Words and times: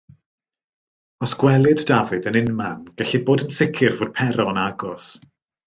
Os 1.27 1.35
gwelid 1.43 1.83
Dafydd 1.91 2.31
yn 2.33 2.39
unman, 2.45 2.81
gellid 3.03 3.29
bod 3.29 3.47
yn 3.47 3.55
sicr 3.61 3.97
fod 4.01 4.13
Pero 4.19 4.51
yn 4.55 4.63
agos. 4.67 5.15